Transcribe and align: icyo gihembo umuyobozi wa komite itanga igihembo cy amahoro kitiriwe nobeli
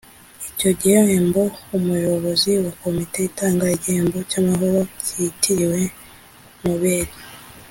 icyo 0.49 0.69
gihembo 0.81 1.43
umuyobozi 1.77 2.51
wa 2.63 2.71
komite 2.81 3.17
itanga 3.29 3.65
igihembo 3.75 4.17
cy 4.29 4.37
amahoro 4.41 4.79
kitiriwe 5.05 5.81
nobeli 6.61 7.13